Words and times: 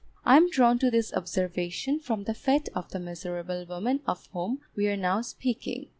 I 0.25 0.35
am 0.35 0.49
drawn 0.49 0.79
to 0.79 0.89
this 0.89 1.13
observation 1.13 1.99
from 1.99 2.23
the 2.23 2.33
fate 2.33 2.69
of 2.73 2.89
the 2.89 2.99
miserable 2.99 3.67
woman 3.69 3.99
of 4.07 4.27
whom 4.33 4.61
we 4.75 4.87
are 4.87 4.97
now 4.97 5.21
speaking. 5.21 5.89